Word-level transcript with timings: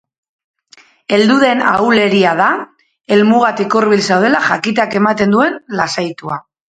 Heldu 1.17 1.35
den 1.43 1.59
ahuleria 1.73 2.31
da, 2.41 2.47
helmugatik 3.17 3.79
hurbil 3.81 4.03
zaudela 4.09 4.41
jakiteak 4.47 5.01
ematen 5.01 5.37
duen 5.37 5.61
lasaitua. 5.83 6.41